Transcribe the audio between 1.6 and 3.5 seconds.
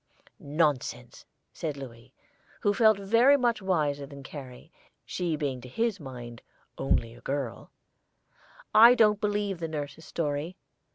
Louis, who felt very